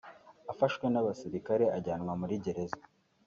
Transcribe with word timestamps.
afashwe 0.51 0.85
n’abasirikare 0.89 1.65
ajyanwa 1.77 2.13
muri 2.21 2.35
gereza 2.45 2.81